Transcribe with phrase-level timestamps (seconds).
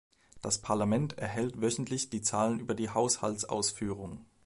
[0.41, 4.25] Das Parlament erhält wöchentlich die Zahlen über die Haushaltsausführung.